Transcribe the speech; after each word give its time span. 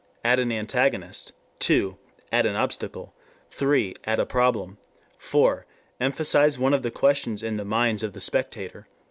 Add 0.23 0.39
an 0.39 0.51
antagonist, 0.51 1.31
2. 1.59 1.95
Add 2.31 2.47
an 2.47 2.55
obstacle, 2.55 3.13
3. 3.51 3.93
Add 4.03 4.19
a 4.19 4.25
problem, 4.25 4.79
4. 5.19 5.67
Emphasize 5.99 6.57
one 6.57 6.73
of 6.73 6.81
the 6.81 6.89
questions 6.89 7.43
in 7.43 7.57
the 7.57 7.65
minds 7.65 8.01
of 8.01 8.13
the 8.13 8.19
spectator. 8.19 8.87